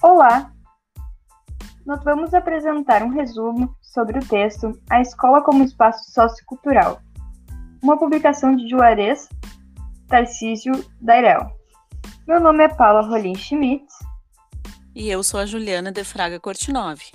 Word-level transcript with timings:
Olá! 0.00 0.52
Nós 1.84 2.04
vamos 2.04 2.32
apresentar 2.32 3.02
um 3.02 3.08
resumo 3.08 3.74
sobre 3.82 4.20
o 4.20 4.24
texto 4.24 4.80
A 4.88 5.00
Escola 5.00 5.42
como 5.42 5.64
Espaço 5.64 6.12
Sociocultural, 6.12 7.00
uma 7.82 7.98
publicação 7.98 8.54
de 8.54 8.68
Juarez 8.68 9.28
Tarcísio 10.06 10.72
Dairel. 11.00 11.50
Meu 12.28 12.38
nome 12.38 12.62
é 12.62 12.68
Paula 12.68 13.00
Rolim 13.00 13.34
Schmitz. 13.34 13.92
E 14.94 15.10
eu 15.10 15.20
sou 15.24 15.40
a 15.40 15.46
Juliana 15.46 15.90
de 15.90 16.04
Fraga 16.04 16.38
Cortinove. 16.38 17.10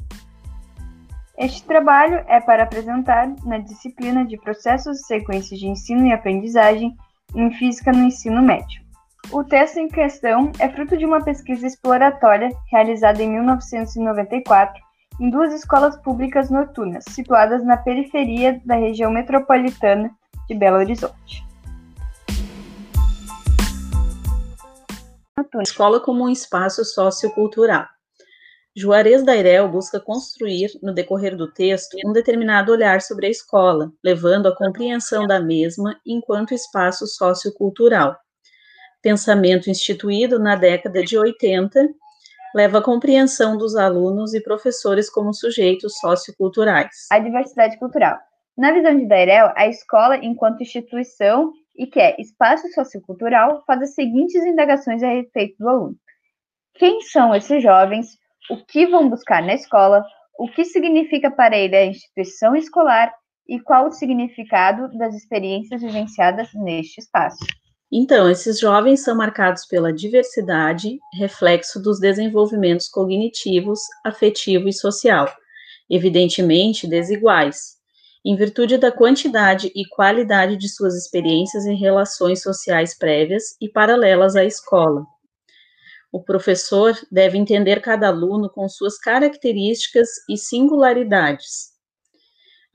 Este 1.37 1.63
trabalho 1.63 2.17
é 2.27 2.41
para 2.41 2.63
apresentar 2.63 3.33
na 3.45 3.59
disciplina 3.59 4.25
de 4.25 4.37
Processos 4.37 4.99
e 4.99 5.03
Sequências 5.05 5.57
de 5.57 5.67
Ensino 5.67 6.05
e 6.05 6.11
Aprendizagem 6.11 6.93
em 7.33 7.49
Física 7.53 7.93
no 7.93 8.03
Ensino 8.03 8.41
Médio. 8.41 8.82
O 9.31 9.43
texto 9.43 9.77
em 9.77 9.87
questão 9.87 10.51
é 10.59 10.69
fruto 10.69 10.95
de 10.97 11.05
uma 11.05 11.23
pesquisa 11.23 11.65
exploratória 11.65 12.49
realizada 12.71 13.21
em 13.21 13.29
1994 13.29 14.81
em 15.19 15.29
duas 15.29 15.53
escolas 15.53 15.95
públicas 15.97 16.49
noturnas, 16.49 17.03
situadas 17.09 17.63
na 17.63 17.77
periferia 17.77 18.61
da 18.65 18.75
região 18.75 19.11
metropolitana 19.11 20.11
de 20.47 20.55
Belo 20.55 20.77
Horizonte. 20.77 21.43
Escola 25.61 25.99
como 25.99 26.25
um 26.25 26.29
espaço 26.29 26.83
sociocultural. 26.83 27.85
Juarez 28.75 29.23
Dairel 29.23 29.69
busca 29.69 29.99
construir, 29.99 30.71
no 30.81 30.93
decorrer 30.93 31.37
do 31.37 31.51
texto, 31.51 31.95
um 32.03 32.11
determinado 32.11 32.71
olhar 32.71 33.01
sobre 33.01 33.27
a 33.27 33.29
escola, 33.29 33.91
levando 34.03 34.47
à 34.47 34.55
compreensão 34.55 35.27
da 35.27 35.39
mesma 35.39 35.99
enquanto 36.03 36.55
espaço 36.55 37.05
sociocultural. 37.05 38.17
Pensamento 39.03 39.69
instituído 39.69 40.39
na 40.39 40.55
década 40.55 41.03
de 41.03 41.15
80 41.15 41.89
leva 42.55 42.79
à 42.79 42.81
compreensão 42.81 43.55
dos 43.55 43.75
alunos 43.75 44.33
e 44.33 44.41
professores 44.41 45.09
como 45.09 45.33
sujeitos 45.33 45.99
socioculturais. 45.99 47.07
A 47.11 47.19
diversidade 47.19 47.77
cultural. 47.77 48.17
Na 48.57 48.71
visão 48.71 48.97
de 48.97 49.05
Dairel, 49.07 49.51
a 49.55 49.67
escola, 49.67 50.17
enquanto 50.17 50.63
instituição 50.63 51.51
e 51.75 51.85
que 51.85 51.99
é 51.99 52.15
espaço 52.19 52.67
sociocultural, 52.73 53.63
faz 53.67 53.81
as 53.81 53.93
seguintes 53.93 54.43
indagações 54.43 55.03
a 55.03 55.09
respeito 55.09 55.55
do 55.59 55.69
aluno. 55.69 55.95
Quem 56.75 57.01
são 57.01 57.35
esses 57.35 57.61
jovens? 57.61 58.17
o 58.49 58.57
que 58.57 58.87
vão 58.87 59.09
buscar 59.09 59.41
na 59.41 59.53
escola, 59.53 60.05
o 60.37 60.47
que 60.47 60.65
significa 60.65 61.31
para 61.31 61.57
ele 61.57 61.75
a 61.75 61.85
instituição 61.85 62.55
escolar 62.55 63.13
e 63.47 63.59
qual 63.59 63.87
o 63.87 63.91
significado 63.91 64.89
das 64.97 65.15
experiências 65.15 65.81
vivenciadas 65.81 66.49
neste 66.53 66.99
espaço. 66.99 67.45
Então, 67.95 68.27
esses 68.27 68.59
jovens 68.59 69.01
são 69.03 69.15
marcados 69.15 69.65
pela 69.65 69.93
diversidade, 69.93 70.99
reflexo 71.13 71.79
dos 71.79 71.99
desenvolvimentos 71.99 72.87
cognitivos, 72.87 73.79
afetivo 74.03 74.67
e 74.67 74.73
social, 74.73 75.31
evidentemente 75.87 76.87
desiguais, 76.87 77.75
em 78.25 78.35
virtude 78.35 78.79
da 78.79 78.91
quantidade 78.91 79.71
e 79.75 79.85
qualidade 79.87 80.57
de 80.57 80.67
suas 80.69 80.95
experiências 80.95 81.65
e 81.65 81.73
relações 81.75 82.41
sociais 82.41 82.97
prévias 82.97 83.55
e 83.61 83.69
paralelas 83.69 84.35
à 84.35 84.43
escola, 84.43 85.05
o 86.13 86.21
professor 86.21 86.95
deve 87.11 87.39
entender 87.39 87.81
cada 87.81 88.07
aluno 88.07 88.47
com 88.47 88.69
suas 88.69 88.99
características 88.99 90.07
e 90.29 90.37
singularidades. 90.37 91.72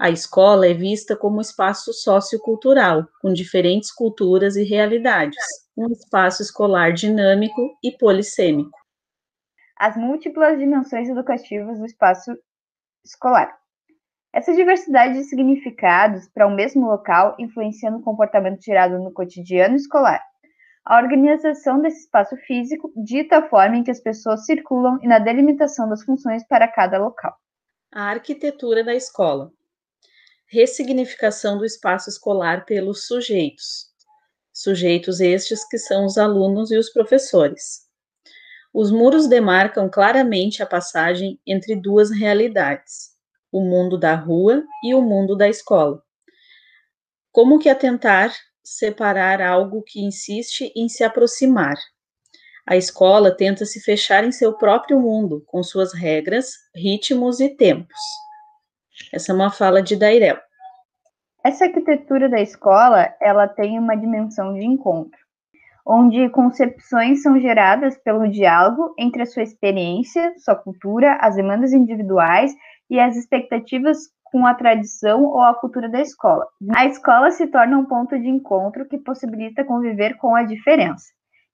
A 0.01 0.11
escola 0.11 0.69
é 0.69 0.73
vista 0.73 1.17
como 1.17 1.41
espaço 1.41 1.93
sociocultural, 1.93 3.09
com 3.21 3.33
diferentes 3.33 3.91
culturas 3.91 4.55
e 4.55 4.63
realidades, 4.63 5.37
um 5.77 5.91
espaço 5.91 6.41
escolar 6.41 6.93
dinâmico 6.93 7.77
e 7.83 7.91
polissêmico. 7.91 8.79
As 9.77 9.97
múltiplas 9.97 10.57
dimensões 10.57 11.09
educativas 11.09 11.81
do 11.81 11.85
espaço 11.85 12.31
escolar. 13.05 13.59
Essa 14.33 14.55
diversidade 14.55 15.15
de 15.15 15.25
significados 15.25 16.29
para 16.29 16.47
o 16.47 16.55
mesmo 16.55 16.87
local 16.87 17.35
influencia 17.37 17.91
no 17.91 18.01
comportamento 18.01 18.63
gerado 18.63 19.01
no 19.01 19.13
cotidiano 19.13 19.75
escolar, 19.75 20.23
a 20.85 20.97
organização 20.97 21.83
desse 21.83 22.05
espaço 22.05 22.37
físico 22.47 22.93
dita 22.97 23.39
a 23.39 23.49
forma 23.49 23.77
em 23.77 23.83
que 23.83 23.91
as 23.91 24.01
pessoas 24.01 24.47
circulam 24.47 25.01
e 25.03 25.09
na 25.09 25.19
delimitação 25.19 25.89
das 25.89 26.05
funções 26.05 26.47
para 26.47 26.69
cada 26.69 26.99
local. 26.99 27.35
A 27.93 28.11
arquitetura 28.11 28.85
da 28.85 28.95
escola. 28.95 29.51
Ressignificação 30.51 31.59
do 31.59 31.65
espaço 31.67 32.09
escolar 32.09 32.65
pelos 32.65 33.07
sujeitos. 33.07 33.89
Sujeitos 34.51 35.21
estes 35.21 35.63
que 35.69 35.77
são 35.77 36.07
os 36.07 36.17
alunos 36.17 36.71
e 36.71 36.79
os 36.79 36.89
professores. 36.91 37.87
Os 38.73 38.91
muros 38.91 39.29
demarcam 39.29 39.91
claramente 39.91 40.63
a 40.63 40.67
passagem 40.67 41.39
entre 41.47 41.77
duas 41.77 42.11
realidades, 42.11 43.11
o 43.53 43.61
mundo 43.61 43.99
da 43.99 44.15
rua 44.15 44.65
e 44.83 44.95
o 44.95 45.03
mundo 45.03 45.37
da 45.37 45.51
escola. 45.51 46.03
Como 47.31 47.59
que 47.59 47.69
atentar 47.69 48.35
separar 48.65 49.43
algo 49.43 49.83
que 49.83 50.01
insiste 50.01 50.73
em 50.75 50.89
se 50.89 51.05
aproximar. 51.05 51.77
A 52.67 52.75
escola 52.75 53.37
tenta 53.37 53.67
se 53.67 53.81
fechar 53.81 54.25
em 54.25 54.33
seu 54.33 54.55
próprio 54.55 54.99
mundo, 54.99 55.43
com 55.47 55.63
suas 55.63 55.93
regras, 55.93 56.53
ritmos 56.75 57.39
e 57.39 57.51
tempos. 57.51 57.99
Essa 59.13 59.33
é 59.33 59.35
uma 59.35 59.51
fala 59.51 59.83
de 59.83 59.97
Dairel. 59.97 60.39
Essa 61.45 61.65
arquitetura 61.65 62.29
da 62.29 62.41
escola, 62.41 63.15
ela 63.21 63.49
tem 63.49 63.79
uma 63.79 63.97
dimensão 63.97 64.55
de 64.55 64.65
encontro, 64.65 65.19
onde 65.87 66.29
concepções 66.31 67.23
são 67.23 67.41
geradas 67.41 67.97
pelo 67.99 68.29
diálogo 68.29 68.95
entre 68.99 69.23
a 69.23 69.27
sua 69.27 69.43
experiência, 69.43 70.35
sua 70.39 70.57
cultura, 70.57 71.17
as 71.21 71.37
demandas 71.37 71.73
individuais 71.73 72.53
e 72.91 72.99
as 72.99 73.17
expectativas 73.17 73.99
com 74.25 74.45
a 74.47 74.55
tradição 74.55 75.25
ou 75.25 75.41
a 75.41 75.55
cultura 75.55 75.89
da 75.89 76.01
escola. 76.01 76.47
A 76.77 76.85
escola 76.87 77.31
se 77.31 77.47
torna 77.47 77.79
um 77.79 77.87
ponto 77.87 78.19
de 78.19 78.29
encontro 78.29 78.87
que 78.87 78.99
possibilita 78.99 79.65
conviver 79.65 80.17
com 80.19 80.35
a 80.35 80.43
diferença, 80.43 81.07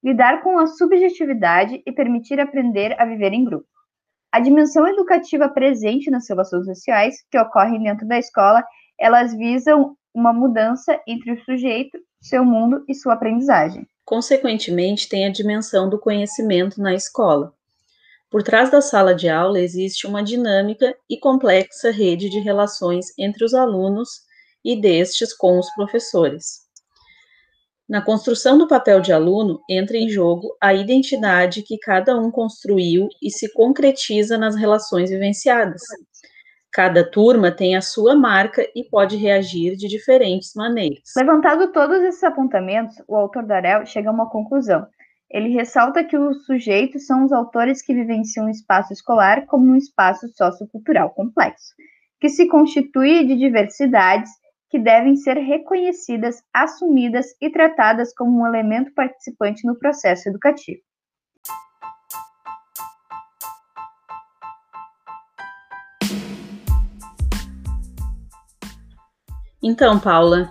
lidar 0.03 0.43
com 0.43 0.59
a 0.59 0.67
subjetividade 0.67 1.83
e 1.87 1.93
permitir 1.93 2.41
aprender 2.41 3.01
a 3.01 3.05
viver 3.05 3.33
em 3.33 3.45
grupo. 3.45 3.74
A 4.35 4.41
dimensão 4.41 4.85
educativa 4.89 5.49
presente 5.49 6.11
nas 6.11 6.29
relações 6.29 6.67
sociais 6.67 7.25
que 7.31 7.39
ocorrem 7.39 7.85
dentro 7.85 8.05
da 8.09 8.19
escola, 8.19 8.65
elas 8.99 9.33
visam 9.33 9.97
uma 10.13 10.33
mudança 10.33 11.01
entre 11.07 11.31
o 11.31 11.45
sujeito, 11.45 11.97
seu 12.21 12.45
mundo 12.45 12.85
e 12.89 12.95
sua 12.95 13.15
aprendizagem. 13.15 13.87
Consequentemente, 14.05 15.09
tem 15.09 15.25
a 15.25 15.31
dimensão 15.31 15.89
do 15.89 16.01
conhecimento 16.01 16.83
na 16.83 16.93
escola, 16.95 17.55
por 18.35 18.43
trás 18.43 18.69
da 18.69 18.81
sala 18.81 19.15
de 19.15 19.29
aula 19.29 19.61
existe 19.61 20.09
uma 20.09 20.21
dinâmica 20.21 20.93
e 21.09 21.17
complexa 21.17 21.93
rede 21.93 22.29
de 22.29 22.41
relações 22.41 23.17
entre 23.17 23.45
os 23.45 23.55
alunos 23.55 24.23
e 24.65 24.75
destes 24.75 25.33
com 25.33 25.57
os 25.57 25.73
professores. 25.77 26.64
Na 27.87 28.01
construção 28.01 28.57
do 28.57 28.67
papel 28.67 29.01
de 29.01 29.13
aluno 29.13 29.61
entra 29.69 29.99
em 29.99 30.09
jogo 30.09 30.57
a 30.59 30.73
identidade 30.73 31.63
que 31.63 31.77
cada 31.79 32.19
um 32.19 32.31
construiu 32.31 33.09
e 33.23 33.31
se 33.31 33.53
concretiza 33.53 34.39
nas 34.39 34.57
relações 34.57 35.11
vivenciadas. 35.11 35.83
Cada 36.73 37.09
turma 37.09 37.53
tem 37.53 37.77
a 37.77 37.83
sua 37.83 38.17
marca 38.17 38.67
e 38.75 38.83
pode 38.85 39.17
reagir 39.17 39.77
de 39.77 39.87
diferentes 39.87 40.55
maneiras. 40.57 41.03
Levantado 41.15 41.71
todos 41.73 42.03
esses 42.03 42.25
apontamentos, 42.25 42.97
o 43.07 43.15
autor 43.15 43.45
Darel 43.45 43.85
chega 43.85 44.09
a 44.09 44.13
uma 44.13 44.31
conclusão. 44.31 44.87
Ele 45.31 45.51
ressalta 45.51 46.03
que 46.03 46.17
os 46.17 46.47
sujeitos 46.47 47.07
são 47.07 47.25
os 47.25 47.33
autores 47.33 47.83
que 47.83 47.93
vivenciam 47.93 48.47
o 48.47 48.51
espaço 48.51 48.95
escolar 48.95 49.45
como 49.47 49.71
um 49.71 49.77
espaço 49.77 50.27
sociocultural 50.35 51.11
complexo, 51.11 51.75
que 52.19 52.31
se 52.31 52.49
constitui 52.49 53.27
de 53.27 53.37
diversidades 53.37 54.31
que 54.75 54.79
devem 54.81 55.15
ser 55.15 55.37
reconhecidas, 55.37 56.43
assumidas 56.53 57.27
e 57.41 57.49
tratadas 57.49 58.13
como 58.13 58.41
um 58.41 58.45
elemento 58.45 58.93
participante 58.93 59.65
no 59.65 59.79
processo 59.79 60.29
educativo. 60.29 60.81
Então, 69.63 70.01
Paula, 70.01 70.51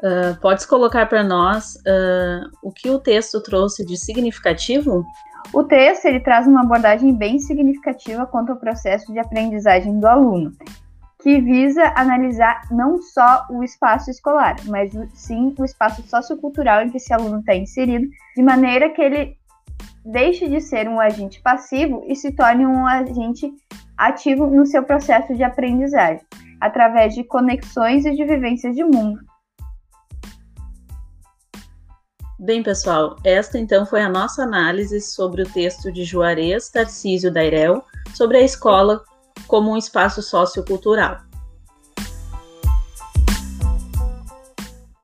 Uh, 0.00 0.38
podes 0.40 0.66
colocar 0.66 1.06
para 1.06 1.24
nós 1.24 1.76
uh, 1.76 2.50
o 2.62 2.70
que 2.70 2.90
o 2.90 2.98
texto 2.98 3.40
trouxe 3.40 3.86
de 3.86 3.96
significativo? 3.96 5.02
O 5.50 5.64
texto 5.64 6.04
ele 6.04 6.20
traz 6.20 6.46
uma 6.46 6.60
abordagem 6.60 7.14
bem 7.14 7.38
significativa 7.38 8.26
quanto 8.26 8.52
ao 8.52 8.58
processo 8.58 9.10
de 9.14 9.18
aprendizagem 9.18 9.98
do 9.98 10.06
aluno, 10.06 10.52
que 11.24 11.40
visa 11.40 11.90
analisar 11.96 12.68
não 12.70 13.00
só 13.00 13.46
o 13.48 13.64
espaço 13.64 14.10
escolar, 14.10 14.56
mas 14.66 14.92
sim 15.14 15.54
o 15.58 15.64
espaço 15.64 16.02
sociocultural 16.02 16.82
em 16.82 16.90
que 16.90 16.98
esse 16.98 17.14
aluno 17.14 17.38
está 17.38 17.56
inserido, 17.56 18.06
de 18.36 18.42
maneira 18.42 18.90
que 18.90 19.00
ele 19.00 19.34
deixe 20.04 20.46
de 20.46 20.60
ser 20.60 20.86
um 20.86 21.00
agente 21.00 21.40
passivo 21.40 22.04
e 22.06 22.14
se 22.14 22.30
torne 22.32 22.66
um 22.66 22.86
agente 22.86 23.50
ativo 23.96 24.48
no 24.48 24.66
seu 24.66 24.82
processo 24.82 25.34
de 25.34 25.42
aprendizagem, 25.42 26.20
através 26.60 27.14
de 27.14 27.24
conexões 27.24 28.04
e 28.04 28.14
de 28.14 28.22
vivências 28.22 28.76
de 28.76 28.84
mundo. 28.84 29.18
Bem, 32.38 32.62
pessoal, 32.62 33.16
esta 33.24 33.58
então 33.58 33.86
foi 33.86 34.02
a 34.02 34.10
nossa 34.10 34.42
análise 34.42 35.00
sobre 35.00 35.40
o 35.40 35.50
texto 35.50 35.90
de 35.90 36.04
Juarez 36.04 36.68
Tarcísio 36.68 37.32
Dairel 37.32 37.82
sobre 38.14 38.36
a 38.36 38.42
escola 38.42 39.02
como 39.46 39.72
um 39.72 39.76
espaço 39.76 40.22
sociocultural. 40.22 41.20